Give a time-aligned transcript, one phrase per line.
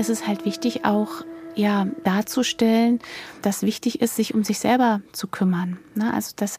[0.00, 3.00] ist es halt wichtig, auch ja, darzustellen,
[3.42, 5.78] dass wichtig ist, sich um sich selber zu kümmern.
[5.94, 6.12] Ne?
[6.12, 6.58] Also dass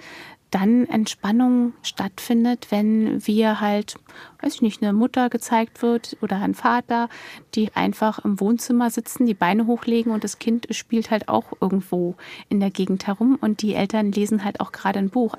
[0.52, 3.96] dann Entspannung stattfindet, wenn wir halt,
[4.42, 7.08] weiß ich nicht, eine Mutter gezeigt wird oder ein Vater,
[7.56, 12.15] die einfach im Wohnzimmer sitzen, die Beine hochlegen und das Kind spielt halt auch irgendwo
[12.49, 15.35] in der Gegend herum und die Eltern lesen halt auch gerade ein Buch.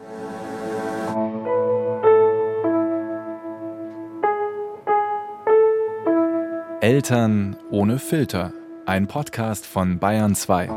[6.83, 8.53] Eltern ohne Filter.
[8.87, 10.69] Ein Podcast von Bayern 2.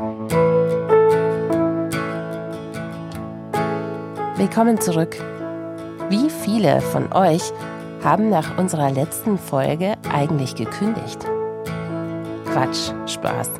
[4.36, 5.16] Willkommen zurück.
[6.08, 7.42] Wie viele von euch
[8.04, 11.26] haben nach unserer letzten Folge eigentlich gekündigt?
[12.52, 13.50] Quatsch, Spaß.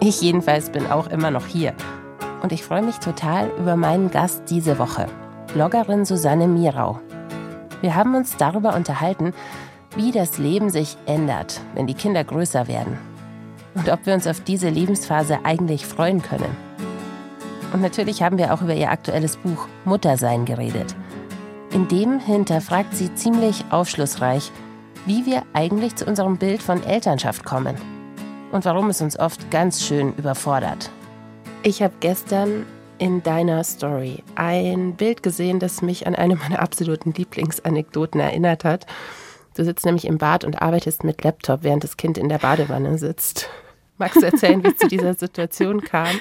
[0.00, 1.74] Ich jedenfalls bin auch immer noch hier.
[2.42, 5.06] Und ich freue mich total über meinen Gast diese Woche,
[5.54, 6.98] Bloggerin Susanne Mirau.
[7.82, 9.32] Wir haben uns darüber unterhalten,
[9.98, 12.96] wie das Leben sich ändert, wenn die Kinder größer werden.
[13.74, 16.56] Und ob wir uns auf diese Lebensphase eigentlich freuen können.
[17.72, 20.94] Und natürlich haben wir auch über ihr aktuelles Buch Muttersein geredet.
[21.72, 24.52] In dem hinterfragt sie ziemlich aufschlussreich,
[25.04, 27.76] wie wir eigentlich zu unserem Bild von Elternschaft kommen
[28.52, 30.90] und warum es uns oft ganz schön überfordert.
[31.64, 32.66] Ich habe gestern
[32.98, 38.86] in deiner Story ein Bild gesehen, das mich an eine meiner absoluten Lieblingsanekdoten erinnert hat.
[39.58, 42.96] Du sitzt nämlich im Bad und arbeitest mit Laptop, während das Kind in der Badewanne
[42.96, 43.50] sitzt.
[43.96, 46.20] Magst du erzählen, wie es zu dieser Situation kam?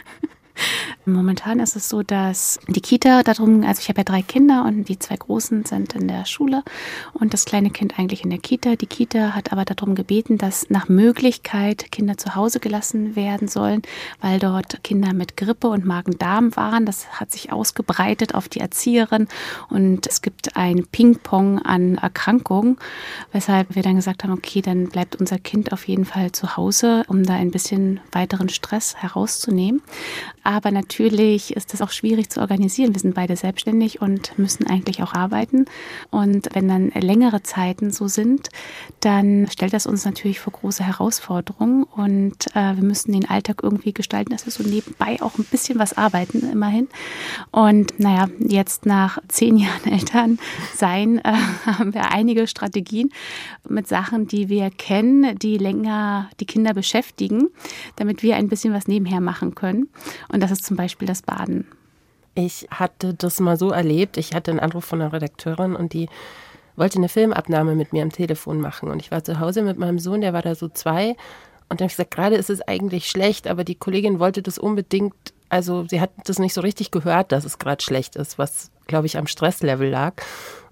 [1.05, 4.89] Momentan ist es so, dass die Kita darum, also ich habe ja drei Kinder und
[4.89, 6.63] die zwei Großen sind in der Schule
[7.13, 8.75] und das kleine Kind eigentlich in der Kita.
[8.75, 13.81] Die Kita hat aber darum gebeten, dass nach Möglichkeit Kinder zu Hause gelassen werden sollen,
[14.21, 16.85] weil dort Kinder mit Grippe und Magen-Darm waren.
[16.85, 19.27] Das hat sich ausgebreitet auf die Erzieherin
[19.69, 22.77] und es gibt ein Ping-Pong an Erkrankungen,
[23.31, 27.03] weshalb wir dann gesagt haben, okay, dann bleibt unser Kind auf jeden Fall zu Hause,
[27.07, 29.81] um da ein bisschen weiteren Stress herauszunehmen.
[30.47, 32.93] Aber natürlich ist das auch schwierig zu organisieren.
[32.93, 35.65] Wir sind beide selbstständig und müssen eigentlich auch arbeiten.
[36.09, 38.47] Und wenn dann längere Zeiten so sind,
[39.01, 41.83] dann stellt das uns natürlich vor große Herausforderungen.
[41.83, 45.79] Und äh, wir müssen den Alltag irgendwie gestalten, dass wir so nebenbei auch ein bisschen
[45.79, 46.87] was arbeiten, immerhin.
[47.51, 50.39] Und naja, jetzt nach zehn Jahren Eltern
[50.73, 51.33] sein, äh,
[51.65, 53.09] haben wir einige Strategien
[53.67, 57.49] mit Sachen, die wir kennen, die länger die Kinder beschäftigen,
[57.97, 59.89] damit wir ein bisschen was nebenher machen können.
[60.29, 61.65] Und und das ist zum Beispiel das Baden.
[62.35, 64.17] Ich hatte das mal so erlebt.
[64.17, 66.09] Ich hatte einen Anruf von einer Redakteurin und die
[66.75, 68.91] wollte eine Filmabnahme mit mir am Telefon machen.
[68.91, 71.15] Und ich war zu Hause mit meinem Sohn, der war da so zwei.
[71.69, 74.59] Und dann habe ich gesagt, gerade ist es eigentlich schlecht, aber die Kollegin wollte das
[74.59, 75.15] unbedingt,
[75.49, 79.07] also sie hat das nicht so richtig gehört, dass es gerade schlecht ist, was, glaube
[79.07, 80.21] ich, am Stresslevel lag.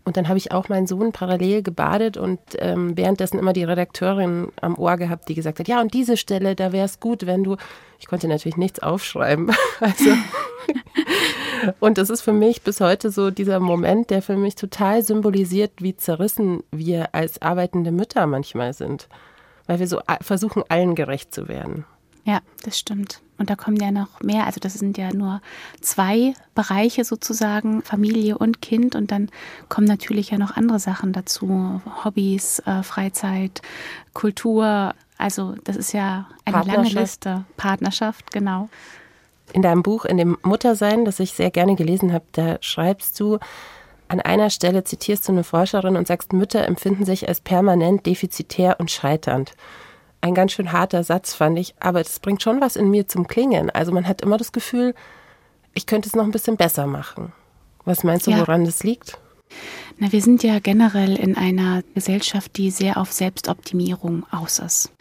[0.05, 4.49] Und dann habe ich auch meinen Sohn parallel gebadet und ähm, währenddessen immer die Redakteurin
[4.61, 7.43] am Ohr gehabt, die gesagt hat, ja, und diese Stelle, da wäre es gut, wenn
[7.43, 7.57] du,
[7.99, 9.51] ich konnte natürlich nichts aufschreiben.
[9.79, 10.11] Also,
[11.79, 15.71] und das ist für mich bis heute so dieser Moment, der für mich total symbolisiert,
[15.79, 19.07] wie zerrissen wir als arbeitende Mütter manchmal sind.
[19.67, 21.85] Weil wir so versuchen, allen gerecht zu werden.
[22.25, 23.21] Ja, das stimmt.
[23.37, 24.45] Und da kommen ja noch mehr.
[24.45, 25.41] Also das sind ja nur
[25.79, 28.95] zwei Bereiche sozusagen, Familie und Kind.
[28.95, 29.29] Und dann
[29.69, 31.81] kommen natürlich ja noch andere Sachen dazu.
[32.03, 33.61] Hobbys, äh, Freizeit,
[34.13, 34.93] Kultur.
[35.17, 37.45] Also das ist ja eine lange Liste.
[37.57, 38.69] Partnerschaft, genau.
[39.53, 43.37] In deinem Buch, in dem Muttersein, das ich sehr gerne gelesen habe, da schreibst du,
[44.07, 48.79] an einer Stelle zitierst du eine Forscherin und sagst, Mütter empfinden sich als permanent defizitär
[48.79, 49.53] und scheiternd
[50.25, 53.27] ein ganz schön harter Satz, fand ich, aber es bringt schon was in mir zum
[53.27, 53.69] Klingen.
[53.69, 54.95] Also man hat immer das Gefühl,
[55.75, 57.31] ich könnte es noch ein bisschen besser machen.
[57.85, 58.39] Was meinst du, ja.
[58.39, 59.19] woran das liegt?
[59.99, 64.91] Na, wir sind ja generell in einer Gesellschaft, die sehr auf Selbstoptimierung aus ist.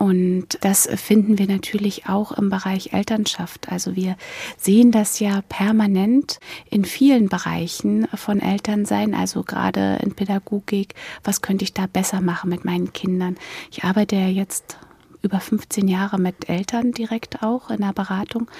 [0.00, 3.70] Und das finden wir natürlich auch im Bereich Elternschaft.
[3.70, 4.16] Also wir
[4.56, 6.40] sehen das ja permanent
[6.70, 10.94] in vielen Bereichen von Elternsein, also gerade in Pädagogik.
[11.22, 13.36] Was könnte ich da besser machen mit meinen Kindern?
[13.70, 14.78] Ich arbeite ja jetzt
[15.22, 18.50] über 15 Jahre mit Eltern direkt auch in der Beratung.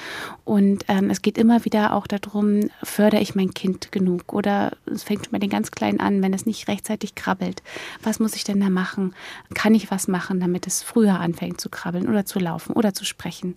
[0.45, 4.33] Und ähm, es geht immer wieder auch darum, fördere ich mein Kind genug?
[4.33, 7.63] Oder es fängt schon bei den ganz Kleinen an, wenn es nicht rechtzeitig krabbelt.
[8.03, 9.15] Was muss ich denn da machen?
[9.55, 13.05] Kann ich was machen, damit es früher anfängt zu krabbeln oder zu laufen oder zu
[13.05, 13.55] sprechen?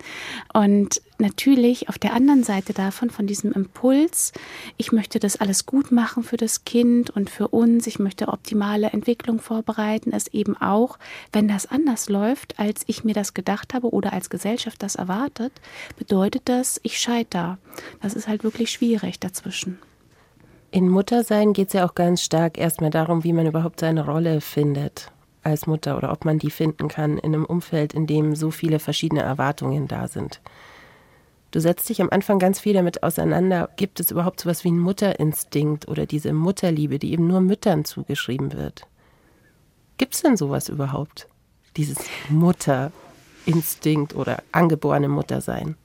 [0.54, 4.32] Und natürlich auf der anderen Seite davon, von diesem Impuls,
[4.78, 8.88] ich möchte das alles gut machen für das Kind und für uns, ich möchte optimale
[8.88, 10.98] Entwicklung vorbereiten, ist eben auch,
[11.32, 15.54] wenn das anders läuft, als ich mir das gedacht habe oder als Gesellschaft das erwartet,
[15.98, 17.58] bedeutet das, ich scheitere.
[18.02, 19.80] Das ist halt wirklich schwierig dazwischen.
[20.72, 24.42] In Muttersein geht es ja auch ganz stark erstmal darum, wie man überhaupt seine Rolle
[24.42, 25.12] findet.
[25.44, 28.80] als Mutter oder ob man die finden kann in einem Umfeld, in dem so viele
[28.80, 30.42] verschiedene Erwartungen da sind.
[31.54, 33.70] Du setzt dich am Anfang ganz viel damit auseinander.
[33.76, 37.86] Gibt es überhaupt so etwas wie einen Mutterinstinkt oder diese Mutterliebe, die eben nur Müttern
[37.86, 38.88] zugeschrieben wird?
[40.00, 41.28] Gibt es denn sowas überhaupt?
[41.78, 45.76] Dieses Mutterinstinkt oder angeborene Muttersein?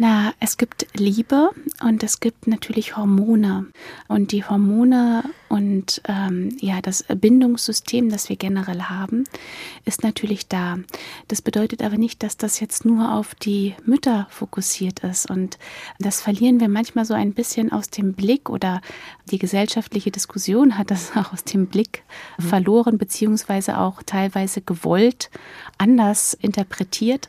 [0.00, 1.50] Na, es gibt Liebe
[1.82, 3.66] und es gibt natürlich Hormone.
[4.06, 9.24] Und die Hormone und ähm, ja, das Bindungssystem, das wir generell haben,
[9.84, 10.78] ist natürlich da.
[11.26, 15.28] Das bedeutet aber nicht, dass das jetzt nur auf die Mütter fokussiert ist.
[15.28, 15.58] Und
[15.98, 18.80] das verlieren wir manchmal so ein bisschen aus dem Blick oder
[19.32, 22.04] die gesellschaftliche Diskussion hat das auch aus dem Blick
[22.38, 22.42] mhm.
[22.44, 25.28] verloren, beziehungsweise auch teilweise gewollt
[25.76, 27.28] anders interpretiert.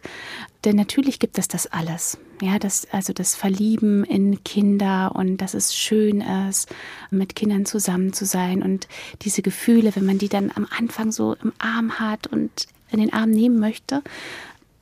[0.65, 2.19] Denn natürlich gibt es das alles.
[2.41, 6.73] Ja, das, also das Verlieben in Kinder und dass es schön ist,
[7.11, 8.87] mit Kindern zusammen zu sein und
[9.23, 13.11] diese Gefühle, wenn man die dann am Anfang so im Arm hat und in den
[13.11, 14.01] Arm nehmen möchte.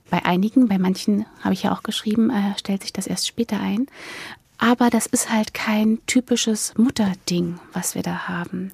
[0.09, 3.59] Bei einigen, bei manchen habe ich ja auch geschrieben, äh, stellt sich das erst später
[3.59, 3.87] ein.
[4.57, 8.71] Aber das ist halt kein typisches Mutterding, was wir da haben.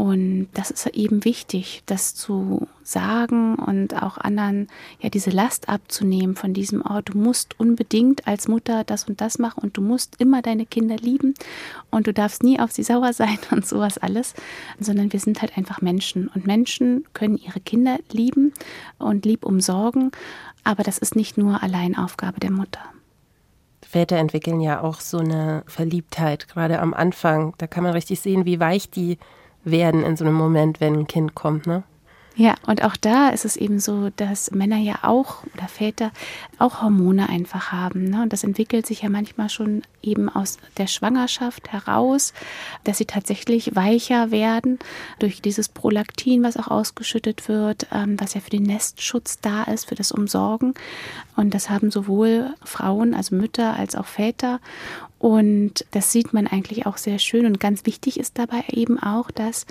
[0.00, 4.68] Und das ist eben wichtig, das zu sagen und auch anderen
[4.98, 9.38] ja diese Last abzunehmen von diesem, oh, du musst unbedingt als Mutter das und das
[9.38, 11.34] machen und du musst immer deine Kinder lieben
[11.90, 14.32] und du darfst nie auf sie sauer sein und sowas alles,
[14.78, 18.54] sondern wir sind halt einfach Menschen und Menschen können ihre Kinder lieben
[18.96, 20.12] und lieb umsorgen,
[20.64, 22.80] aber das ist nicht nur allein Aufgabe der Mutter.
[23.86, 27.52] Väter entwickeln ja auch so eine Verliebtheit, gerade am Anfang.
[27.58, 29.18] Da kann man richtig sehen, wie weich die
[29.64, 31.82] werden in so einem Moment, wenn ein Kind kommt, ne?
[32.36, 36.12] Ja, und auch da ist es eben so, dass Männer ja auch oder Väter
[36.58, 38.04] auch Hormone einfach haben.
[38.04, 38.22] Ne?
[38.22, 42.32] Und das entwickelt sich ja manchmal schon eben aus der Schwangerschaft heraus,
[42.84, 44.78] dass sie tatsächlich weicher werden
[45.18, 49.88] durch dieses Prolaktin, was auch ausgeschüttet wird, ähm, was ja für den Nestschutz da ist,
[49.88, 50.72] für das Umsorgen.
[51.36, 54.60] Und das haben sowohl Frauen, also Mütter, als auch Väter.
[55.20, 57.44] Und das sieht man eigentlich auch sehr schön.
[57.44, 59.66] Und ganz wichtig ist dabei eben auch, dass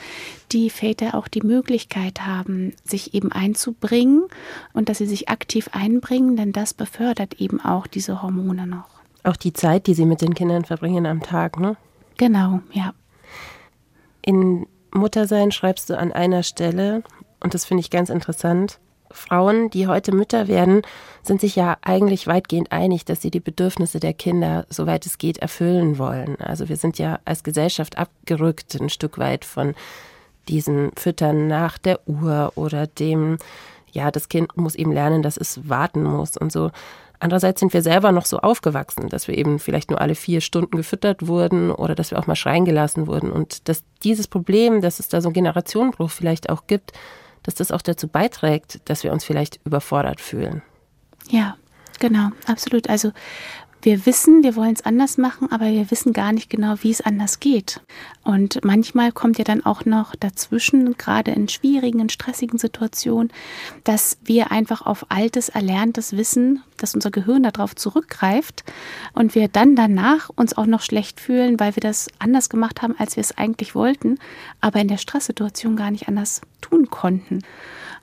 [0.52, 4.26] die Väter auch die Möglichkeit haben, sich eben einzubringen
[4.74, 9.02] und dass sie sich aktiv einbringen, denn das befördert eben auch diese Hormone noch.
[9.24, 11.78] Auch die Zeit, die sie mit den Kindern verbringen am Tag, ne?
[12.18, 12.94] Genau, ja.
[14.22, 17.02] In Muttersein schreibst du an einer Stelle,
[17.40, 18.80] und das finde ich ganz interessant,
[19.12, 20.82] Frauen, die heute Mütter werden,
[21.24, 25.38] sind sich ja eigentlich weitgehend einig, dass sie die Bedürfnisse der Kinder, soweit es geht,
[25.38, 26.38] erfüllen wollen.
[26.40, 29.76] Also wir sind ja als Gesellschaft abgerückt ein Stück weit von
[30.48, 33.38] diesem Füttern nach der Uhr oder dem,
[33.92, 36.72] ja, das Kind muss eben lernen, dass es warten muss und so.
[37.22, 40.78] Andererseits sind wir selber noch so aufgewachsen, dass wir eben vielleicht nur alle vier Stunden
[40.78, 43.30] gefüttert wurden oder dass wir auch mal schreien gelassen wurden.
[43.30, 46.94] Und dass dieses Problem, dass es da so einen Generationenbruch vielleicht auch gibt,
[47.44, 50.62] dass das auch dazu beiträgt, dass wir uns vielleicht überfordert fühlen.
[51.30, 51.58] Ja,
[52.00, 52.90] genau, absolut.
[52.90, 53.12] Also
[53.82, 57.02] wir wissen, wir wollen es anders machen, aber wir wissen gar nicht genau, wie es
[57.02, 57.82] anders geht.
[58.24, 63.32] Und manchmal kommt ja dann auch noch dazwischen, gerade in schwierigen, in stressigen Situationen,
[63.86, 68.64] dass wir einfach auf altes, erlerntes Wissen, dass unser Gehirn darauf zurückgreift
[69.14, 72.96] und wir dann danach uns auch noch schlecht fühlen, weil wir das anders gemacht haben,
[72.98, 74.20] als wir es eigentlich wollten,
[74.62, 77.40] aber in der Stresssituation gar nicht anders tun konnten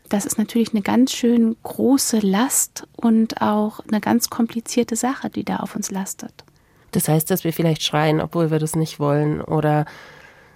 [0.08, 5.45] das ist natürlich eine ganz schön große Last und auch eine ganz komplizierte Sache, die
[5.45, 6.45] da auf uns lastet.
[6.92, 9.85] Das heißt, dass wir vielleicht schreien, obwohl wir das nicht wollen oder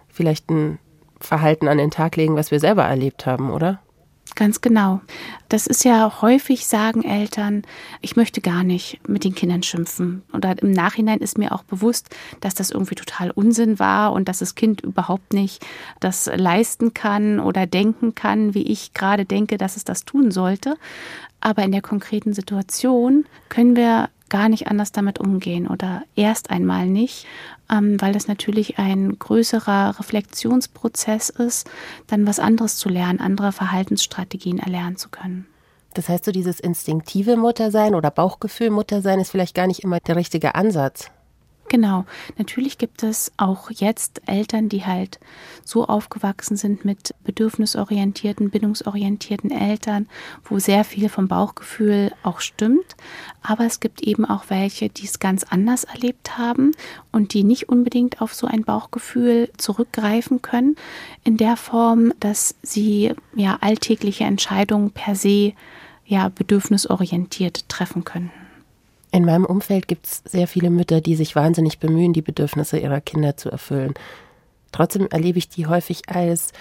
[0.08, 0.78] vielleicht ein
[1.20, 3.80] Verhalten an den Tag legen, was wir selber erlebt haben, oder?
[4.36, 5.00] Ganz genau.
[5.48, 7.62] Das ist ja häufig sagen Eltern,
[8.00, 10.22] ich möchte gar nicht mit den Kindern schimpfen.
[10.32, 12.08] Oder im Nachhinein ist mir auch bewusst,
[12.40, 15.64] dass das irgendwie total Unsinn war und dass das Kind überhaupt nicht
[15.98, 20.76] das leisten kann oder denken kann, wie ich gerade denke, dass es das tun sollte.
[21.40, 26.86] Aber in der konkreten Situation können wir gar nicht anders damit umgehen oder erst einmal
[26.86, 27.26] nicht,
[27.70, 31.68] ähm, weil das natürlich ein größerer Reflexionsprozess ist,
[32.06, 35.46] dann was anderes zu lernen, andere Verhaltensstrategien erlernen zu können.
[35.94, 40.16] Das heißt, so dieses instinktive Muttersein oder Bauchgefühl Muttersein ist vielleicht gar nicht immer der
[40.16, 41.10] richtige Ansatz.
[41.70, 42.04] Genau.
[42.36, 45.20] Natürlich gibt es auch jetzt Eltern, die halt
[45.64, 50.08] so aufgewachsen sind mit bedürfnisorientierten, bindungsorientierten Eltern,
[50.44, 52.96] wo sehr viel vom Bauchgefühl auch stimmt.
[53.40, 56.72] Aber es gibt eben auch welche, die es ganz anders erlebt haben
[57.12, 60.74] und die nicht unbedingt auf so ein Bauchgefühl zurückgreifen können,
[61.22, 65.52] in der Form, dass sie ja alltägliche Entscheidungen per se
[66.04, 68.32] ja bedürfnisorientiert treffen können.
[69.12, 73.00] In meinem Umfeld gibt es sehr viele Mütter, die sich wahnsinnig bemühen, die Bedürfnisse ihrer
[73.00, 73.94] Kinder zu erfüllen.
[74.72, 76.52] Trotzdem erlebe ich die häufig als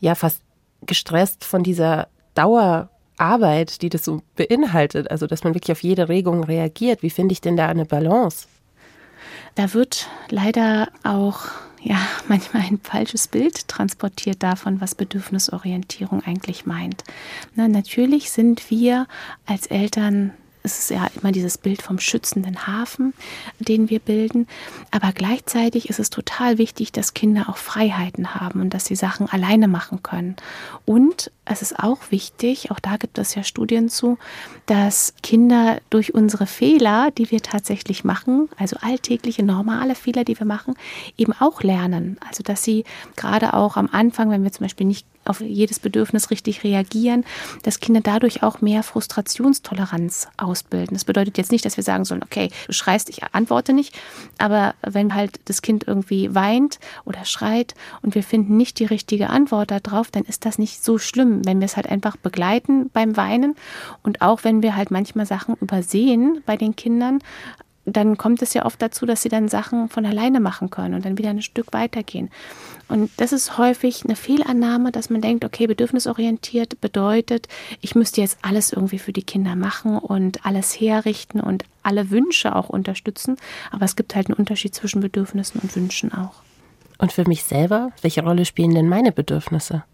[0.00, 0.42] ja fast
[0.82, 6.44] gestresst von dieser Dauerarbeit, die das so beinhaltet, also dass man wirklich auf jede Regung
[6.44, 7.02] reagiert.
[7.02, 8.46] Wie finde ich denn da eine Balance?
[9.54, 11.46] Da wird leider auch
[11.82, 11.98] ja,
[12.28, 17.04] manchmal ein falsches Bild transportiert davon, was Bedürfnisorientierung eigentlich meint.
[17.54, 19.06] Na, natürlich sind wir
[19.46, 20.32] als Eltern
[20.68, 23.14] es ist ja immer dieses Bild vom schützenden Hafen,
[23.58, 24.46] den wir bilden.
[24.90, 29.28] Aber gleichzeitig ist es total wichtig, dass Kinder auch Freiheiten haben und dass sie Sachen
[29.28, 30.36] alleine machen können.
[30.84, 34.18] Und es ist auch wichtig, auch da gibt es ja Studien zu,
[34.66, 40.46] dass Kinder durch unsere Fehler, die wir tatsächlich machen, also alltägliche, normale Fehler, die wir
[40.46, 40.74] machen,
[41.16, 42.18] eben auch lernen.
[42.28, 42.84] Also dass sie
[43.16, 47.24] gerade auch am Anfang, wenn wir zum Beispiel nicht auf jedes Bedürfnis richtig reagieren,
[47.62, 50.94] dass Kinder dadurch auch mehr Frustrationstoleranz ausbilden.
[50.94, 53.98] Das bedeutet jetzt nicht, dass wir sagen sollen, okay, du schreist, ich antworte nicht,
[54.38, 59.30] aber wenn halt das Kind irgendwie weint oder schreit und wir finden nicht die richtige
[59.30, 63.16] Antwort darauf, dann ist das nicht so schlimm, wenn wir es halt einfach begleiten beim
[63.16, 63.54] Weinen
[64.02, 67.20] und auch wenn wir halt manchmal Sachen übersehen bei den Kindern,
[67.96, 71.04] dann kommt es ja oft dazu, dass sie dann Sachen von alleine machen können und
[71.04, 72.30] dann wieder ein Stück weitergehen.
[72.88, 77.48] Und das ist häufig eine Fehlannahme, dass man denkt, okay, bedürfnisorientiert bedeutet,
[77.80, 82.56] ich müsste jetzt alles irgendwie für die Kinder machen und alles herrichten und alle Wünsche
[82.56, 83.36] auch unterstützen.
[83.70, 86.42] Aber es gibt halt einen Unterschied zwischen Bedürfnissen und Wünschen auch.
[86.98, 89.84] Und für mich selber, welche Rolle spielen denn meine Bedürfnisse?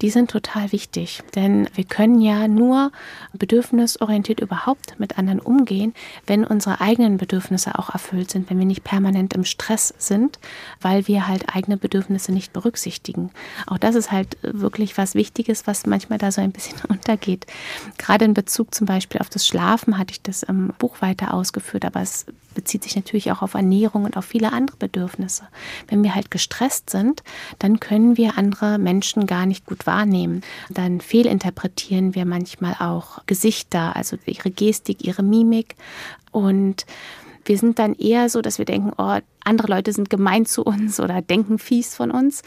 [0.00, 1.22] Die sind total wichtig.
[1.34, 2.92] Denn wir können ja nur
[3.32, 5.94] bedürfnisorientiert überhaupt mit anderen umgehen,
[6.26, 10.38] wenn unsere eigenen Bedürfnisse auch erfüllt sind, wenn wir nicht permanent im Stress sind,
[10.80, 13.30] weil wir halt eigene Bedürfnisse nicht berücksichtigen.
[13.66, 17.46] Auch das ist halt wirklich was Wichtiges, was manchmal da so ein bisschen untergeht.
[17.98, 21.84] Gerade in Bezug zum Beispiel auf das Schlafen hatte ich das im Buch weiter ausgeführt,
[21.84, 25.44] aber es bezieht sich natürlich auch auf Ernährung und auf viele andere Bedürfnisse.
[25.88, 27.22] Wenn wir halt gestresst sind,
[27.58, 30.42] dann können wir andere Menschen gar nicht gut wahrnehmen.
[30.68, 35.76] Dann fehlinterpretieren wir manchmal auch Gesichter, also ihre Gestik, ihre Mimik
[36.32, 36.86] und
[37.44, 41.00] wir sind dann eher so, dass wir denken, oh, andere Leute sind gemein zu uns
[41.00, 42.42] oder denken fies von uns.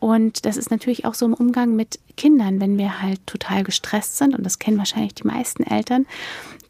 [0.00, 4.18] Und das ist natürlich auch so im Umgang mit Kindern, wenn wir halt total gestresst
[4.18, 6.06] sind, und das kennen wahrscheinlich die meisten Eltern,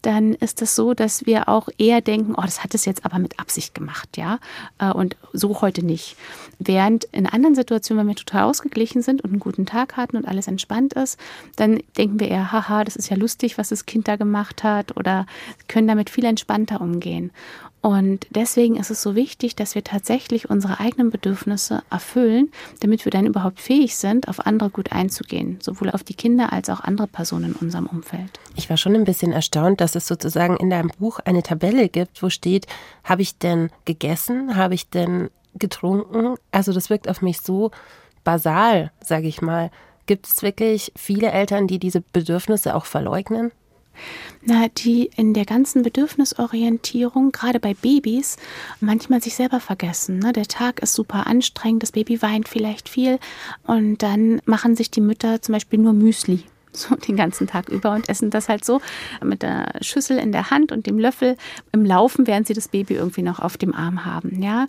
[0.01, 3.19] dann ist es so, dass wir auch eher denken, oh, das hat es jetzt aber
[3.19, 4.39] mit Absicht gemacht, ja,
[4.79, 6.15] äh, und so heute nicht.
[6.59, 10.27] Während in anderen Situationen, wenn wir total ausgeglichen sind und einen guten Tag hatten und
[10.27, 11.17] alles entspannt ist,
[11.55, 14.95] dann denken wir eher, haha, das ist ja lustig, was das Kind da gemacht hat
[14.97, 15.25] oder
[15.67, 17.31] können damit viel entspannter umgehen.
[17.81, 23.11] Und deswegen ist es so wichtig, dass wir tatsächlich unsere eigenen Bedürfnisse erfüllen, damit wir
[23.11, 27.07] dann überhaupt fähig sind, auf andere gut einzugehen, sowohl auf die Kinder als auch andere
[27.07, 28.39] Personen in unserem Umfeld.
[28.55, 32.21] Ich war schon ein bisschen erstaunt, dass es sozusagen in deinem Buch eine Tabelle gibt,
[32.21, 32.67] wo steht,
[33.05, 36.35] habe ich denn gegessen, habe ich denn getrunken?
[36.51, 37.71] Also das wirkt auf mich so
[38.25, 39.71] basal, sage ich mal.
[40.05, 43.51] Gibt es wirklich viele Eltern, die diese Bedürfnisse auch verleugnen?
[44.41, 48.37] Na, die in der ganzen Bedürfnisorientierung, gerade bei Babys,
[48.79, 50.19] manchmal sich selber vergessen.
[50.19, 50.33] Ne?
[50.33, 53.19] Der Tag ist super anstrengend, das Baby weint vielleicht viel
[53.65, 57.91] und dann machen sich die Mütter zum Beispiel nur Müsli so den ganzen Tag über
[57.91, 58.81] und essen das halt so
[59.23, 61.35] mit der Schüssel in der Hand und dem Löffel
[61.71, 64.67] im Laufen, während sie das Baby irgendwie noch auf dem Arm haben, ja.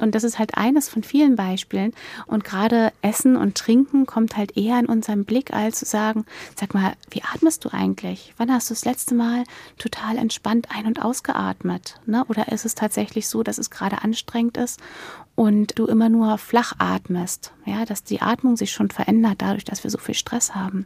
[0.00, 1.92] Und das ist halt eines von vielen Beispielen.
[2.26, 6.24] Und gerade Essen und Trinken kommt halt eher in unseren Blick, als zu sagen,
[6.54, 8.34] sag mal, wie atmest du eigentlich?
[8.36, 9.44] Wann hast du das letzte Mal
[9.78, 12.00] total entspannt ein- und ausgeatmet?
[12.06, 12.24] Ne?
[12.28, 14.80] Oder ist es tatsächlich so, dass es gerade anstrengend ist
[15.38, 19.84] und du immer nur flach atmest, ja, dass die Atmung sich schon verändert dadurch, dass
[19.84, 20.84] wir so viel Stress haben.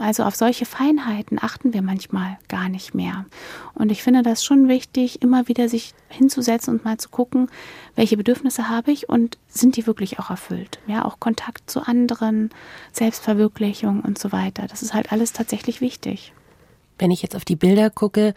[0.00, 3.26] Also auf solche Feinheiten achten wir manchmal gar nicht mehr.
[3.74, 7.48] Und ich finde das schon wichtig, immer wieder sich hinzusetzen und mal zu gucken,
[7.94, 10.78] welche Bedürfnisse habe ich und sind die wirklich auch erfüllt.
[10.86, 12.50] Ja, auch Kontakt zu anderen,
[12.92, 14.66] Selbstverwirklichung und so weiter.
[14.68, 16.32] Das ist halt alles tatsächlich wichtig.
[16.98, 18.34] Wenn ich jetzt auf die Bilder gucke,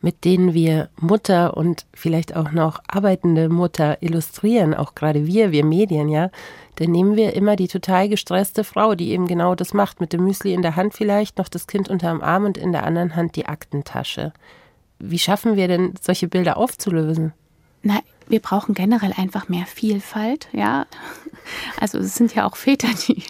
[0.00, 5.64] mit denen wir Mutter und vielleicht auch noch arbeitende Mutter illustrieren, auch gerade wir, wir
[5.64, 6.30] Medien, ja,
[6.76, 10.24] dann nehmen wir immer die total gestresste Frau, die eben genau das macht, mit dem
[10.24, 13.36] Müsli in der Hand vielleicht, noch das Kind unterm Arm und in der anderen Hand
[13.36, 14.32] die Aktentasche.
[14.98, 17.32] Wie schaffen wir denn, solche Bilder aufzulösen?
[17.82, 20.86] Na, wir brauchen generell einfach mehr Vielfalt, ja.
[21.80, 23.24] Also es sind ja auch Väter, die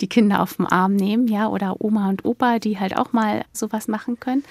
[0.00, 3.44] die Kinder auf den Arm nehmen, ja, oder Oma und Opa, die halt auch mal
[3.52, 4.44] sowas machen können.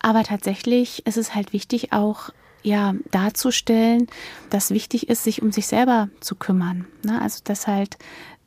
[0.00, 2.30] Aber tatsächlich ist es halt wichtig, auch
[2.62, 4.08] ja, darzustellen,
[4.50, 6.86] dass wichtig ist, sich um sich selber zu kümmern.
[7.02, 7.20] Ne?
[7.20, 7.96] Also dass halt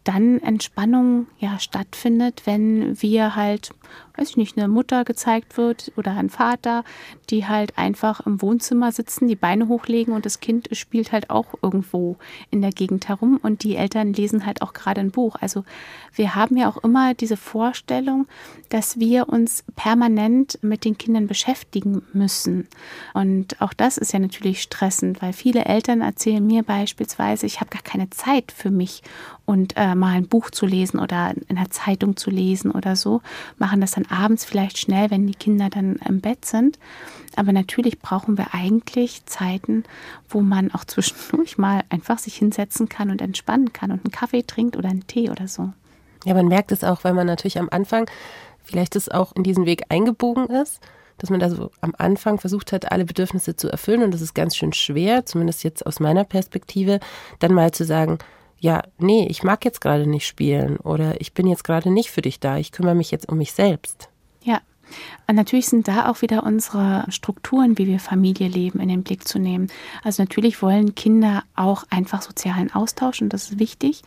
[0.03, 3.71] dann Entspannung ja stattfindet, wenn wir halt,
[4.15, 6.83] weiß ich nicht, eine Mutter gezeigt wird oder ein Vater,
[7.29, 11.55] die halt einfach im Wohnzimmer sitzen, die Beine hochlegen und das Kind spielt halt auch
[11.61, 12.17] irgendwo
[12.49, 15.35] in der Gegend herum und die Eltern lesen halt auch gerade ein Buch.
[15.39, 15.63] Also
[16.13, 18.27] wir haben ja auch immer diese Vorstellung,
[18.69, 22.67] dass wir uns permanent mit den Kindern beschäftigen müssen.
[23.13, 27.69] Und auch das ist ja natürlich stressend, weil viele Eltern erzählen mir beispielsweise, ich habe
[27.69, 29.01] gar keine Zeit für mich
[29.45, 33.21] und äh, mal ein Buch zu lesen oder in der Zeitung zu lesen oder so,
[33.57, 36.79] machen das dann abends vielleicht schnell, wenn die Kinder dann im Bett sind.
[37.35, 39.83] Aber natürlich brauchen wir eigentlich Zeiten,
[40.29, 44.43] wo man auch zwischendurch mal einfach sich hinsetzen kann und entspannen kann und einen Kaffee
[44.43, 45.71] trinkt oder einen Tee oder so.
[46.25, 48.09] Ja, man merkt es auch, weil man natürlich am Anfang
[48.63, 50.81] vielleicht es auch in diesen Weg eingebogen ist
[51.21, 54.01] dass man da so am Anfang versucht hat, alle Bedürfnisse zu erfüllen.
[54.01, 56.99] Und das ist ganz schön schwer, zumindest jetzt aus meiner Perspektive,
[57.37, 58.17] dann mal zu sagen,
[58.61, 62.21] ja, nee, ich mag jetzt gerade nicht spielen oder ich bin jetzt gerade nicht für
[62.21, 64.09] dich da, ich kümmere mich jetzt um mich selbst.
[64.43, 64.61] Ja.
[65.27, 69.27] Und natürlich sind da auch wieder unsere Strukturen, wie wir Familie leben, in den Blick
[69.27, 69.71] zu nehmen.
[70.03, 74.03] Also natürlich wollen Kinder auch einfach sozialen Austausch und das ist wichtig.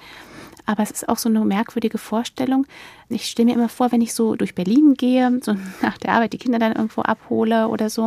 [0.67, 2.67] Aber es ist auch so eine merkwürdige Vorstellung.
[3.09, 6.33] Ich stelle mir immer vor, wenn ich so durch Berlin gehe, so nach der Arbeit
[6.33, 8.05] die Kinder dann irgendwo abhole oder so.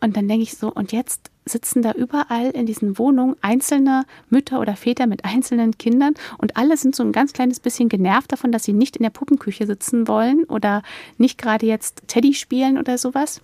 [0.00, 4.60] Und dann denke ich so, und jetzt sitzen da überall in diesen Wohnungen einzelne Mütter
[4.60, 8.50] oder Väter mit einzelnen Kindern und alle sind so ein ganz kleines bisschen genervt davon,
[8.50, 10.82] dass sie nicht in der Puppenküche sitzen wollen oder
[11.18, 13.42] nicht gerade jetzt Teddy spielen oder sowas.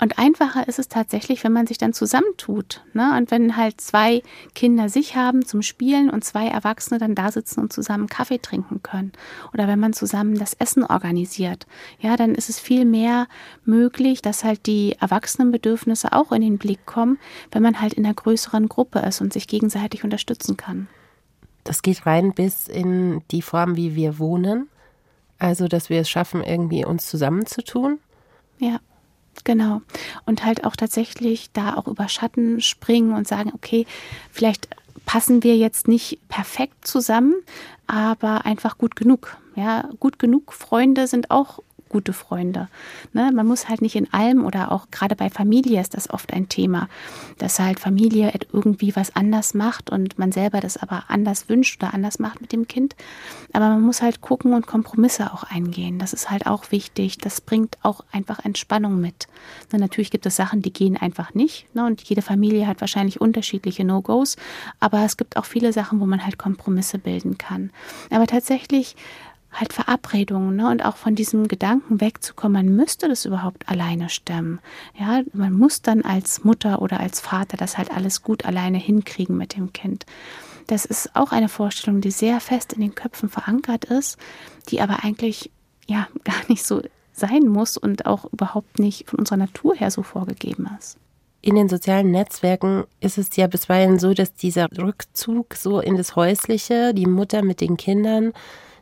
[0.00, 2.82] Und einfacher ist es tatsächlich, wenn man sich dann zusammentut.
[2.94, 3.16] Ne?
[3.16, 4.22] Und wenn halt zwei
[4.54, 8.82] Kinder sich haben zum Spielen und zwei Erwachsene dann da sitzen und zusammen Kaffee trinken
[8.82, 9.12] können.
[9.52, 11.66] Oder wenn man zusammen das Essen organisiert.
[12.00, 13.28] Ja, dann ist es viel mehr
[13.64, 17.18] möglich, dass halt die Erwachsenenbedürfnisse auch in den Blick kommen,
[17.52, 20.88] wenn man halt in einer größeren Gruppe ist und sich gegenseitig unterstützen kann.
[21.62, 24.68] Das geht rein bis in die Form, wie wir wohnen.
[25.38, 28.00] Also, dass wir es schaffen, irgendwie uns zusammenzutun.
[28.58, 28.80] Ja.
[29.42, 29.82] Genau.
[30.26, 33.86] Und halt auch tatsächlich da auch über Schatten springen und sagen, okay,
[34.30, 34.68] vielleicht
[35.06, 37.34] passen wir jetzt nicht perfekt zusammen,
[37.86, 39.36] aber einfach gut genug.
[39.56, 41.60] Ja, gut genug Freunde sind auch
[41.94, 42.66] gute Freunde.
[43.12, 43.30] Ne?
[43.32, 46.48] Man muss halt nicht in allem oder auch gerade bei Familie ist das oft ein
[46.48, 46.88] Thema,
[47.38, 51.94] dass halt Familie irgendwie was anders macht und man selber das aber anders wünscht oder
[51.94, 52.96] anders macht mit dem Kind.
[53.52, 56.00] Aber man muss halt gucken und Kompromisse auch eingehen.
[56.00, 57.18] Das ist halt auch wichtig.
[57.18, 59.28] Das bringt auch einfach Entspannung mit.
[59.70, 59.78] Ne?
[59.78, 61.72] Natürlich gibt es Sachen, die gehen einfach nicht.
[61.76, 61.86] Ne?
[61.86, 64.34] Und jede Familie hat wahrscheinlich unterschiedliche No-Gos.
[64.80, 67.70] Aber es gibt auch viele Sachen, wo man halt Kompromisse bilden kann.
[68.10, 68.96] Aber tatsächlich
[69.54, 70.68] halt Verabredungen ne?
[70.68, 74.60] und auch von diesem Gedanken wegzukommen, man müsste das überhaupt alleine stemmen.
[74.98, 79.36] Ja, man muss dann als Mutter oder als Vater das halt alles gut alleine hinkriegen
[79.36, 80.06] mit dem Kind.
[80.66, 84.18] Das ist auch eine Vorstellung, die sehr fest in den Köpfen verankert ist,
[84.68, 85.50] die aber eigentlich
[85.86, 90.02] ja gar nicht so sein muss und auch überhaupt nicht von unserer Natur her so
[90.02, 90.98] vorgegeben ist.
[91.42, 96.16] In den sozialen Netzwerken ist es ja bisweilen so, dass dieser Rückzug so in das
[96.16, 98.32] Häusliche, die Mutter mit den Kindern,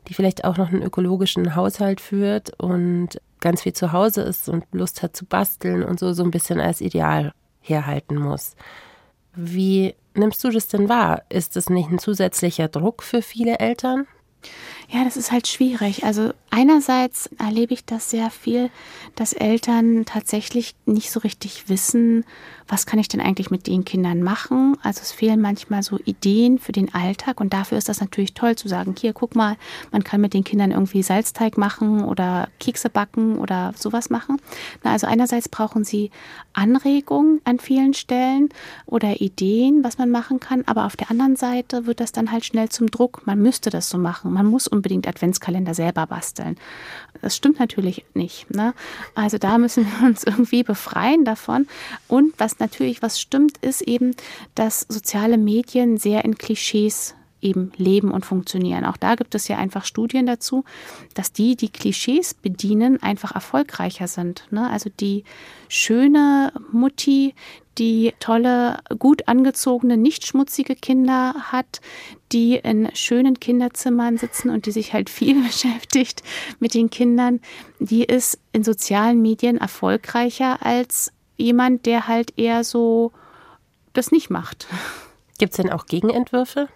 [0.09, 4.65] die vielleicht auch noch einen ökologischen Haushalt führt und ganz viel zu Hause ist und
[4.73, 8.57] Lust hat zu basteln und so, so ein bisschen als Ideal herhalten muss.
[9.35, 11.23] Wie nimmst du das denn wahr?
[11.29, 14.07] Ist das nicht ein zusätzlicher Druck für viele Eltern?
[14.95, 16.05] Ja, das ist halt schwierig.
[16.05, 18.69] Also einerseits erlebe ich das sehr viel,
[19.15, 22.27] dass Eltern tatsächlich nicht so richtig wissen,
[22.69, 24.77] was kann ich denn eigentlich mit den Kindern machen.
[24.83, 28.57] Also es fehlen manchmal so Ideen für den Alltag und dafür ist das natürlich toll
[28.57, 29.57] zu sagen, hier guck mal,
[29.93, 34.37] man kann mit den Kindern irgendwie Salzteig machen oder Kekse backen oder sowas machen.
[34.83, 36.11] Na, also einerseits brauchen sie
[36.53, 38.51] Anregungen an vielen Stellen
[38.85, 42.45] oder Ideen, was man machen kann, aber auf der anderen Seite wird das dann halt
[42.45, 43.27] schnell zum Druck.
[43.27, 44.33] Man müsste das so machen.
[44.35, 46.57] Man muss unbedingt Adventskalender selber basteln.
[47.21, 48.51] Das stimmt natürlich nicht.
[48.51, 48.75] Ne?
[49.15, 51.69] Also da müssen wir uns irgendwie befreien davon.
[52.09, 54.17] Und was natürlich was stimmt, ist eben,
[54.57, 58.85] dass soziale Medien sehr in Klischees eben leben und funktionieren.
[58.85, 60.65] Auch da gibt es ja einfach Studien dazu,
[61.15, 64.47] dass die, die Klischees bedienen, einfach erfolgreicher sind.
[64.51, 64.69] Ne?
[64.71, 65.25] Also die
[65.69, 67.35] schöne Mutti,
[67.79, 71.81] die tolle, gut angezogene, nicht schmutzige Kinder hat,
[72.33, 76.23] die in schönen Kinderzimmern sitzen und die sich halt viel beschäftigt
[76.61, 77.41] mit den Kindern,
[77.79, 83.13] die ist in sozialen Medien erfolgreicher als jemand, der halt eher so
[83.95, 84.67] das nicht macht.
[85.39, 86.69] Gibt es denn auch Gegenentwürfe?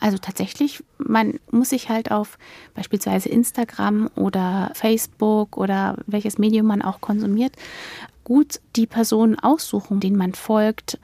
[0.00, 2.38] Also tatsächlich, man muss sich halt auf
[2.74, 7.52] beispielsweise Instagram oder Facebook oder welches Medium man auch konsumiert,
[8.24, 10.98] gut die Personen aussuchen, denen man folgt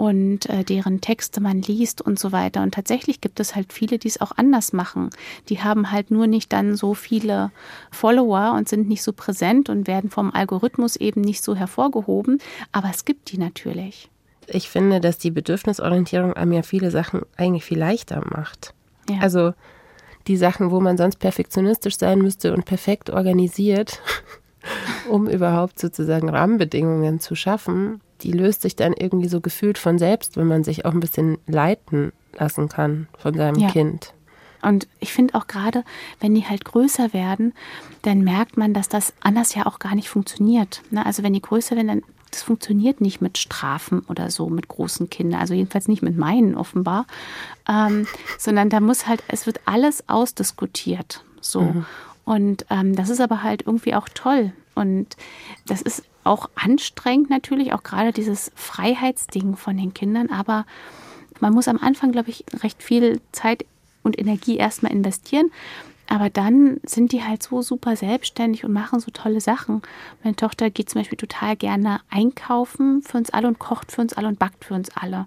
[0.00, 2.62] und äh, deren Texte man liest und so weiter.
[2.62, 5.10] Und tatsächlich gibt es halt viele, die es auch anders machen.
[5.50, 7.50] Die haben halt nur nicht dann so viele
[7.90, 12.38] Follower und sind nicht so präsent und werden vom Algorithmus eben nicht so hervorgehoben.
[12.72, 14.08] Aber es gibt die natürlich.
[14.52, 18.74] Ich finde, dass die Bedürfnisorientierung einem ja viele Sachen eigentlich viel leichter macht.
[19.08, 19.18] Ja.
[19.20, 19.52] Also
[20.26, 24.00] die Sachen, wo man sonst perfektionistisch sein müsste und perfekt organisiert,
[25.08, 30.36] um überhaupt sozusagen Rahmenbedingungen zu schaffen, die löst sich dann irgendwie so gefühlt von selbst,
[30.36, 33.70] wenn man sich auch ein bisschen leiten lassen kann von seinem ja.
[33.70, 34.12] Kind.
[34.62, 35.84] Und ich finde auch gerade,
[36.20, 37.54] wenn die halt größer werden,
[38.02, 40.82] dann merkt man, dass das anders ja auch gar nicht funktioniert.
[40.90, 41.04] Ne?
[41.04, 45.10] Also wenn die größer werden, dann das funktioniert nicht mit Strafen oder so mit großen
[45.10, 47.06] Kindern, also jedenfalls nicht mit meinen offenbar,
[47.68, 48.06] ähm,
[48.38, 51.24] sondern da muss halt, es wird alles ausdiskutiert.
[51.40, 51.62] So.
[51.62, 51.86] Mhm.
[52.24, 54.52] Und ähm, das ist aber halt irgendwie auch toll.
[54.74, 55.16] Und
[55.66, 60.30] das ist auch anstrengend natürlich, auch gerade dieses Freiheitsding von den Kindern.
[60.30, 60.66] Aber
[61.40, 63.64] man muss am Anfang, glaube ich, recht viel Zeit
[64.02, 65.50] und Energie erstmal investieren.
[66.10, 69.80] Aber dann sind die halt so super selbstständig und machen so tolle Sachen.
[70.24, 74.12] Meine Tochter geht zum Beispiel total gerne einkaufen für uns alle und kocht für uns
[74.12, 75.26] alle und backt für uns alle.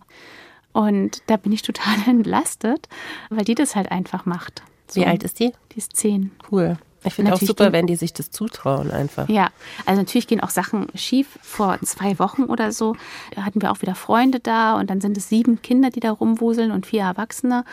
[0.73, 2.89] Und da bin ich total entlastet,
[3.29, 4.61] weil die das halt einfach macht.
[4.87, 4.99] So.
[4.99, 5.53] Wie alt ist die?
[5.71, 6.31] Die ist zehn.
[6.51, 6.77] Cool.
[7.05, 9.27] Ich finde auch super, wenn die sich das zutrauen einfach.
[9.29, 9.49] Ja,
[9.85, 11.27] also natürlich gehen auch Sachen schief.
[11.41, 12.95] Vor zwei Wochen oder so
[13.35, 16.71] hatten wir auch wieder Freunde da und dann sind es sieben Kinder, die da rumwuseln
[16.71, 17.65] und vier Erwachsene.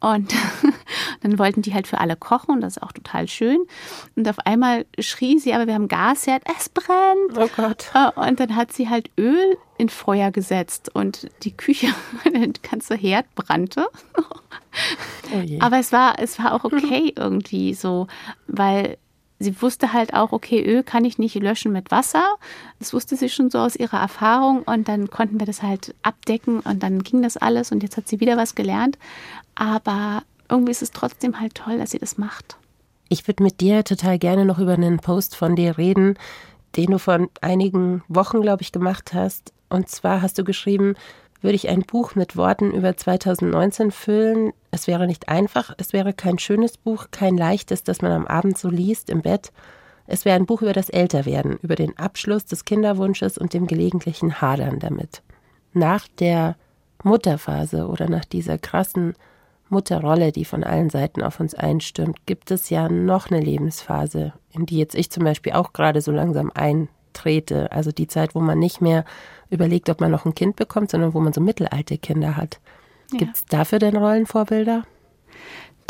[0.00, 0.32] Und
[1.22, 3.58] dann wollten die halt für alle kochen und das ist auch total schön.
[4.16, 7.36] Und auf einmal schrie sie, aber wir haben Gasherd, es brennt.
[7.36, 7.90] Oh Gott.
[8.16, 11.88] Und dann hat sie halt Öl in Feuer gesetzt und die Küche,
[12.24, 13.88] der ganze Herd brannte.
[14.16, 18.06] Oh Aber es war, es war auch okay irgendwie so,
[18.46, 18.98] weil
[19.38, 22.36] sie wusste halt auch, okay, Öl kann ich nicht löschen mit Wasser.
[22.78, 26.60] Das wusste sie schon so aus ihrer Erfahrung und dann konnten wir das halt abdecken
[26.60, 28.98] und dann ging das alles und jetzt hat sie wieder was gelernt.
[29.54, 32.56] Aber irgendwie ist es trotzdem halt toll, dass sie das macht.
[33.08, 36.16] Ich würde mit dir total gerne noch über einen Post von dir reden,
[36.76, 39.52] den du vor einigen Wochen, glaube ich, gemacht hast.
[39.70, 40.94] Und zwar hast du geschrieben,
[41.40, 44.52] würde ich ein Buch mit Worten über 2019 füllen.
[44.70, 48.58] Es wäre nicht einfach, es wäre kein schönes Buch, kein leichtes, das man am Abend
[48.58, 49.52] so liest im Bett.
[50.06, 54.40] Es wäre ein Buch über das Älterwerden, über den Abschluss des Kinderwunsches und dem gelegentlichen
[54.40, 55.22] Hadern damit.
[55.72, 56.56] Nach der
[57.04, 59.14] Mutterphase oder nach dieser krassen
[59.68, 64.66] Mutterrolle, die von allen Seiten auf uns einstürmt, gibt es ja noch eine Lebensphase, in
[64.66, 66.50] die jetzt ich zum Beispiel auch gerade so langsam
[67.10, 67.70] eintrete.
[67.72, 69.04] Also die Zeit, wo man nicht mehr
[69.50, 72.60] überlegt, ob man noch ein Kind bekommt, sondern wo man so mittelalte Kinder hat.
[73.12, 73.18] Ja.
[73.18, 74.84] Gibt es dafür denn Rollenvorbilder?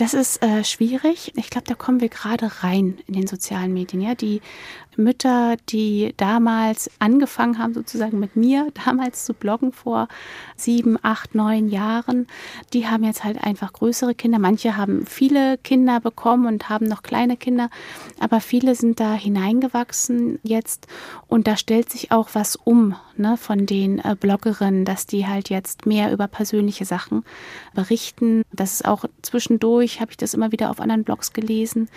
[0.00, 1.30] Das ist äh, schwierig.
[1.36, 4.00] Ich glaube, da kommen wir gerade rein in den sozialen Medien.
[4.00, 4.40] Ja, die
[4.96, 10.08] Mütter, die damals angefangen haben, sozusagen mit mir damals zu bloggen vor
[10.56, 12.26] sieben, acht, neun Jahren,
[12.72, 14.38] die haben jetzt halt einfach größere Kinder.
[14.38, 17.70] Manche haben viele Kinder bekommen und haben noch kleine Kinder,
[18.18, 20.86] aber viele sind da hineingewachsen jetzt
[21.28, 25.50] und da stellt sich auch was um ne, von den äh, Bloggerinnen, dass die halt
[25.50, 27.24] jetzt mehr über persönliche Sachen
[27.74, 28.42] berichten.
[28.52, 31.88] Das ist auch zwischendurch, habe ich das immer wieder auf anderen Blogs gelesen,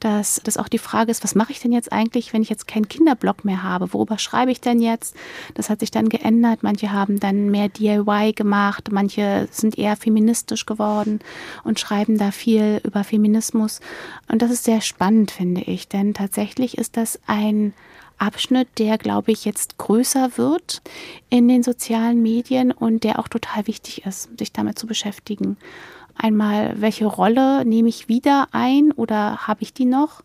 [0.00, 2.68] dass das auch die Frage ist, was mache ich denn jetzt eigentlich, wenn ich jetzt
[2.68, 5.16] keinen Kinderblog mehr habe, worüber schreibe ich denn jetzt?
[5.54, 6.62] Das hat sich dann geändert.
[6.62, 11.18] Manche haben dann mehr DIY gemacht, manche sind eher feministisch geworden
[11.64, 13.80] und schreiben da viel über Feminismus.
[14.30, 17.74] Und das ist sehr spannend, finde ich, denn tatsächlich ist das ein
[18.22, 20.80] Abschnitt, der, glaube ich, jetzt größer wird
[21.28, 25.56] in den sozialen Medien und der auch total wichtig ist, sich damit zu beschäftigen.
[26.16, 30.22] Einmal, welche Rolle nehme ich wieder ein oder habe ich die noch?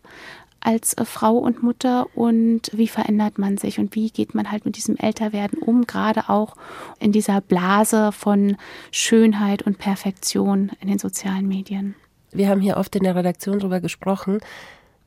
[0.60, 4.64] als äh, Frau und Mutter und wie verändert man sich und wie geht man halt
[4.64, 6.54] mit diesem Älterwerden um, gerade auch
[6.98, 8.56] in dieser Blase von
[8.90, 11.94] Schönheit und Perfektion in den sozialen Medien.
[12.32, 14.40] Wir haben hier oft in der Redaktion darüber gesprochen,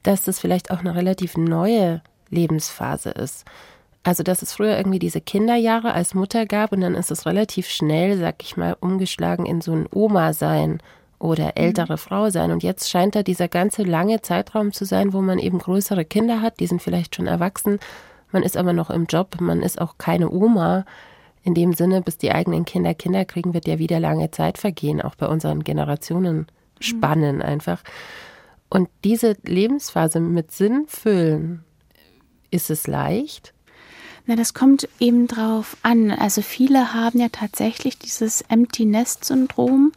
[0.04, 3.46] dass das vielleicht auch eine relativ neue Lebensphase ist.
[4.04, 7.68] Also, dass es früher irgendwie diese Kinderjahre als Mutter gab und dann ist es relativ
[7.68, 10.80] schnell, sag ich mal, umgeschlagen in so ein Oma-Sein
[11.20, 11.52] oder mhm.
[11.56, 11.98] ältere mhm.
[11.98, 12.52] Frau sein.
[12.52, 16.42] Und jetzt scheint da dieser ganze lange Zeitraum zu sein, wo man eben größere Kinder
[16.42, 17.80] hat, die sind vielleicht schon erwachsen,
[18.32, 20.86] man ist aber noch im Job, man ist auch keine Oma.
[21.44, 25.02] In dem Sinne, bis die eigenen Kinder Kinder kriegen, wird ja wieder lange Zeit vergehen,
[25.02, 26.46] auch bei unseren Generationen mhm.
[26.80, 27.42] spannen mhm.
[27.42, 27.84] einfach.
[28.70, 31.64] Und diese Lebensphase mit Sinn füllen,
[32.52, 33.54] ist es leicht?
[34.28, 36.12] Na, das kommt eben drauf an.
[36.12, 39.92] Also viele haben ja tatsächlich dieses Empty Nest Syndrom,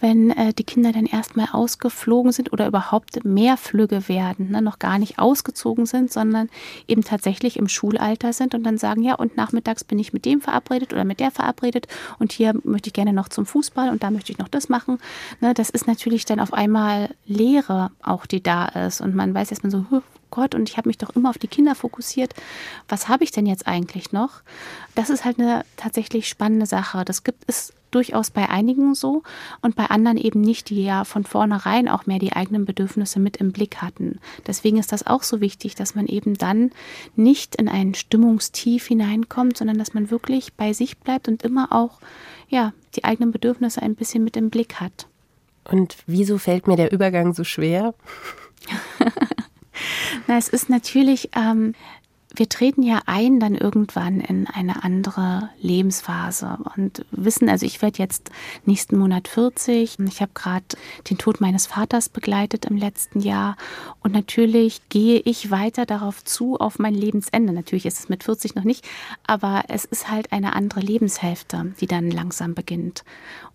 [0.00, 4.78] wenn äh, die Kinder dann erstmal ausgeflogen sind oder überhaupt mehr Flüge werden, ne, noch
[4.78, 6.50] gar nicht ausgezogen sind, sondern
[6.86, 10.40] eben tatsächlich im Schulalter sind und dann sagen, ja, und nachmittags bin ich mit dem
[10.40, 14.10] verabredet oder mit der verabredet und hier möchte ich gerne noch zum Fußball und da
[14.10, 14.98] möchte ich noch das machen.
[15.40, 19.50] Ne, das ist natürlich dann auf einmal Leere auch, die da ist und man weiß
[19.50, 19.84] erstmal so,
[20.34, 22.34] Gott, und ich habe mich doch immer auf die Kinder fokussiert.
[22.88, 24.42] Was habe ich denn jetzt eigentlich noch?
[24.96, 27.04] Das ist halt eine tatsächlich spannende Sache.
[27.04, 29.22] Das gibt es durchaus bei einigen so
[29.62, 33.36] und bei anderen eben nicht, die ja von vornherein auch mehr die eigenen Bedürfnisse mit
[33.36, 34.18] im Blick hatten.
[34.44, 36.72] Deswegen ist das auch so wichtig, dass man eben dann
[37.14, 42.00] nicht in ein Stimmungstief hineinkommt, sondern dass man wirklich bei sich bleibt und immer auch
[42.48, 45.06] ja, die eigenen Bedürfnisse ein bisschen mit im Blick hat.
[45.62, 47.94] Und wieso fällt mir der Übergang so schwer?
[50.34, 51.76] Na, es ist natürlich, ähm,
[52.34, 57.98] wir treten ja ein dann irgendwann in eine andere Lebensphase und wissen, also ich werde
[57.98, 58.32] jetzt
[58.64, 60.00] nächsten Monat 40.
[60.00, 60.64] Ich habe gerade
[61.08, 63.56] den Tod meines Vaters begleitet im letzten Jahr
[64.02, 67.52] und natürlich gehe ich weiter darauf zu, auf mein Lebensende.
[67.52, 68.84] Natürlich ist es mit 40 noch nicht,
[69.28, 73.04] aber es ist halt eine andere Lebenshälfte, die dann langsam beginnt.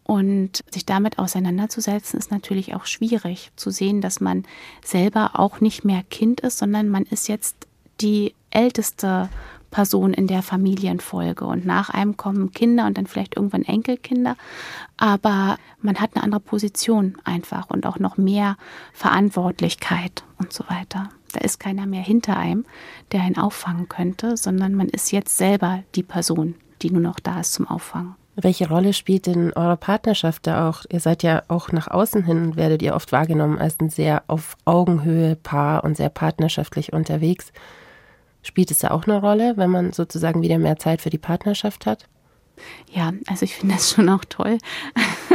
[0.09, 4.43] Und sich damit auseinanderzusetzen, ist natürlich auch schwierig zu sehen, dass man
[4.83, 7.67] selber auch nicht mehr Kind ist, sondern man ist jetzt
[8.01, 9.29] die älteste
[9.69, 11.45] Person in der Familienfolge.
[11.45, 14.35] Und nach einem kommen Kinder und dann vielleicht irgendwann Enkelkinder.
[14.97, 18.57] Aber man hat eine andere Position einfach und auch noch mehr
[18.93, 21.09] Verantwortlichkeit und so weiter.
[21.33, 22.65] Da ist keiner mehr hinter einem,
[23.11, 27.41] der einen auffangen könnte, sondern man ist jetzt selber die Person, die nur noch da
[27.41, 28.15] ist zum Auffangen.
[28.41, 30.85] Welche Rolle spielt denn eure Partnerschaft da auch?
[30.89, 34.55] Ihr seid ja auch nach außen hin, werdet ihr oft wahrgenommen als ein sehr auf
[34.63, 37.51] Augenhöhe Paar und sehr partnerschaftlich unterwegs.
[38.41, 41.85] Spielt es da auch eine Rolle, wenn man sozusagen wieder mehr Zeit für die Partnerschaft
[41.85, 42.07] hat?
[42.91, 44.57] Ja, also ich finde das schon auch toll,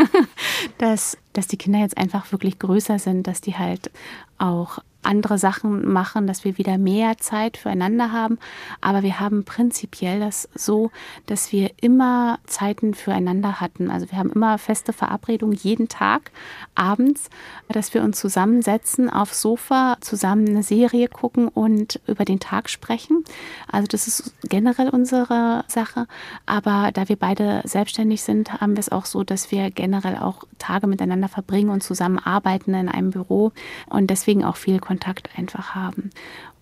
[0.79, 3.91] dass, dass die Kinder jetzt einfach wirklich größer sind, dass die halt
[4.39, 8.39] auch andere Sachen machen, dass wir wieder mehr Zeit füreinander haben.
[8.81, 10.91] Aber wir haben prinzipiell das so,
[11.27, 13.91] dass wir immer Zeiten füreinander hatten.
[13.91, 16.31] Also wir haben immer feste Verabredungen jeden Tag
[16.75, 17.29] abends,
[17.69, 23.25] dass wir uns zusammensetzen aufs Sofa, zusammen eine Serie gucken und über den Tag sprechen.
[23.71, 26.07] Also das ist generell unsere Sache.
[26.47, 30.45] Aber da wir beide selbstständig sind, haben wir es auch so, dass wir generell auch
[30.59, 33.53] Tage miteinander verbringen und zusammen arbeiten in einem Büro
[33.89, 36.11] und deswegen auch viel Kontakt Kontakt einfach haben.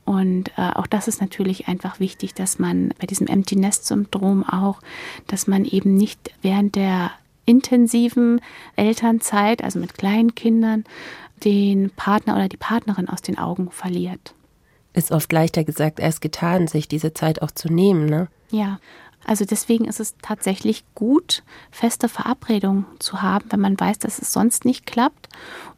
[0.05, 4.43] Und äh, auch das ist natürlich einfach wichtig, dass man bei diesem Empty Nest Syndrom
[4.43, 4.81] auch,
[5.27, 7.13] dass man eben nicht während der
[7.45, 8.41] intensiven
[8.75, 10.85] Elternzeit, also mit kleinen Kindern,
[11.45, 14.35] den Partner oder die Partnerin aus den Augen verliert.
[14.95, 18.29] Ist oft leichter gesagt als getan, sich diese Zeit auch zu nehmen, ne?
[18.51, 18.79] Ja,
[19.25, 24.33] also deswegen ist es tatsächlich gut, feste Verabredungen zu haben, wenn man weiß, dass es
[24.33, 25.29] sonst nicht klappt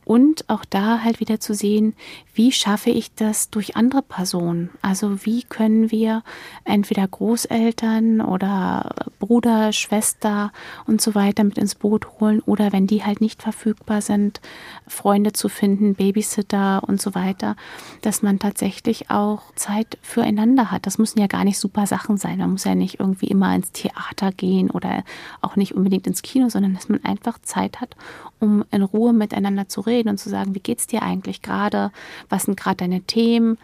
[0.05, 1.95] und auch da halt wieder zu sehen,
[2.35, 4.71] wie schaffe ich das durch andere Personen?
[4.83, 6.23] Also wie können wir
[6.65, 10.53] entweder Großeltern oder Bruder, Schwester
[10.87, 14.41] und so weiter mit ins Boot holen oder wenn die halt nicht verfügbar sind,
[14.87, 17.57] Freunde zu finden, Babysitter und so weiter,
[18.03, 20.87] dass man tatsächlich auch Zeit füreinander hat.
[20.87, 22.39] Das müssen ja gar nicht super Sachen sein.
[22.39, 25.05] Man muss ja nicht irgendwie immer ins Theater gehen oder
[25.41, 27.97] auch nicht unbedingt ins Kino, sondern dass man einfach Zeit hat,
[28.41, 31.91] um in Ruhe miteinander zu reden und zu sagen, wie geht's dir eigentlich gerade?
[32.29, 33.59] Was sind gerade deine Themen?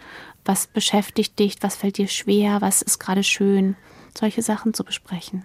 [0.45, 1.57] Was beschäftigt dich?
[1.61, 2.61] Was fällt dir schwer?
[2.61, 3.77] Was ist gerade schön?
[4.17, 5.45] Solche Sachen zu besprechen.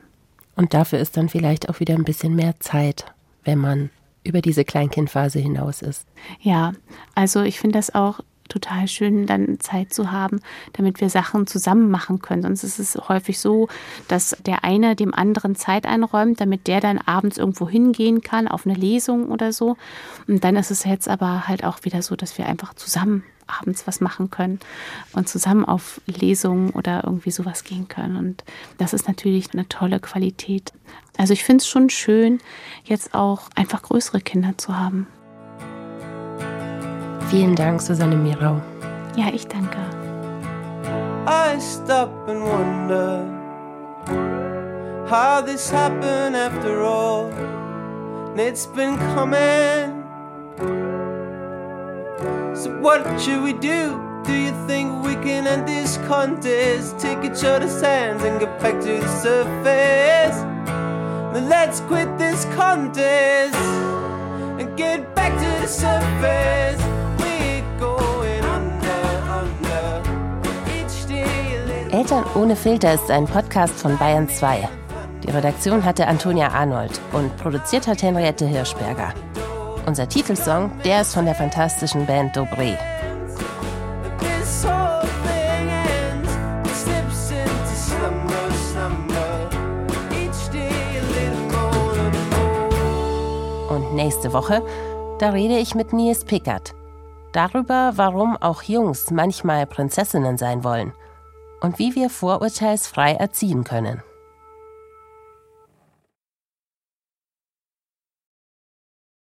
[0.55, 3.05] Und dafür ist dann vielleicht auch wieder ein bisschen mehr Zeit,
[3.43, 3.89] wenn man
[4.23, 6.07] über diese Kleinkindphase hinaus ist.
[6.41, 6.73] Ja,
[7.13, 10.39] also ich finde das auch total schön, dann Zeit zu haben,
[10.73, 12.43] damit wir Sachen zusammen machen können.
[12.43, 13.67] Sonst ist es häufig so,
[14.07, 18.65] dass der eine dem anderen Zeit einräumt, damit der dann abends irgendwo hingehen kann, auf
[18.65, 19.77] eine Lesung oder so.
[20.27, 23.85] Und dann ist es jetzt aber halt auch wieder so, dass wir einfach zusammen abends
[23.87, 24.59] was machen können
[25.13, 28.15] und zusammen auf Lesungen oder irgendwie sowas gehen können.
[28.15, 28.43] Und
[28.77, 30.73] das ist natürlich eine tolle Qualität.
[31.17, 32.39] Also ich finde es schon schön,
[32.83, 35.07] jetzt auch einfach größere Kinder zu haben.
[37.29, 38.61] Vielen Dank, Susanne Mirau.
[39.15, 39.77] Ja, ich danke.
[41.27, 43.25] I stop and wonder
[45.09, 47.31] how this happened after all.
[48.31, 50.03] And it's been coming.
[52.53, 53.99] So, what should we do?
[54.23, 56.99] Do you think we can end this contest?
[56.99, 60.37] Take each other's hands and get back to the surface.
[61.33, 63.55] Then let's quit this contest
[64.59, 66.94] and get back to the surface.
[71.95, 74.67] Eltern ohne Filter ist ein Podcast von Bayern 2.
[75.23, 79.13] Die Redaktion hatte Antonia Arnold und produziert hat Henriette Hirschberger.
[79.85, 82.77] Unser Titelsong, der ist von der fantastischen Band Dobré.
[93.69, 94.61] Und nächste Woche,
[95.19, 96.73] da rede ich mit Nies Pickert.
[97.31, 100.91] Darüber, warum auch Jungs manchmal Prinzessinnen sein wollen.
[101.65, 104.03] Und wie wir vorurteilsfrei erziehen können.